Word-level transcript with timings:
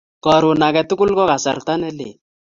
Karon 0.25 0.61
age 0.67 0.81
tugul 0.89 1.09
ko 1.17 1.23
kasarta 1.31 1.73
ne 1.77 1.89
lel 1.97 2.13